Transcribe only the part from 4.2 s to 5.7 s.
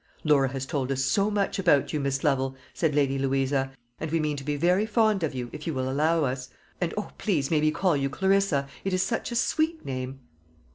to be very fond of you, if